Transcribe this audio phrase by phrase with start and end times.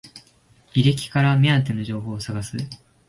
[0.73, 2.57] 履歴から目当ての情報を探す